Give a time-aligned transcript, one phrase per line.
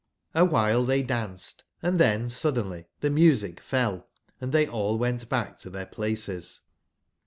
[0.33, 6.61] Hwbile tbeydanced,& tben suddenly tbe music fell, and tbey all went back to tbeir places.